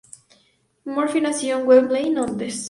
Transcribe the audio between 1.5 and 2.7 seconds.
en Wembley, Londres.